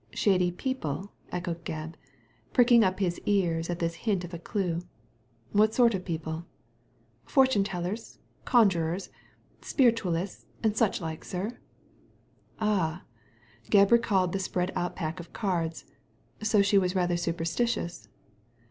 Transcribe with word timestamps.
"Shady 0.23 0.51
people!" 0.51 1.11
echoed 1.31 1.63
Gebb, 1.63 1.93
pricking 2.53 2.83
up 2.83 2.99
his 2.99 3.21
ears 3.27 3.69
at 3.69 3.77
this 3.77 3.93
hint 3.93 4.23
of 4.23 4.33
a 4.33 4.39
clue;" 4.39 4.81
what 5.51 5.75
sort 5.75 5.93
of 5.93 6.05
people?" 6.05 6.45
"Fortune 7.25 7.63
tellers, 7.63 8.17
conjurors, 8.43 9.11
spiritualists, 9.61 10.47
and 10.63 10.75
such 10.75 11.01
like, 11.01 11.23
sir." 11.23 11.59
Ah!" 12.59 13.03
Gebb 13.69 13.91
recalled 13.91 14.31
the 14.33 14.39
spread 14.39 14.71
out 14.75 14.95
pack 14.95 15.19
of 15.19 15.33
cards," 15.33 15.85
so 16.41 16.63
she 16.63 16.79
was 16.79 16.95
rather 16.95 17.15
superstitious." 17.15 18.07